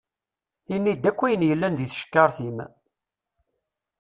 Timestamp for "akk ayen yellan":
1.09-1.73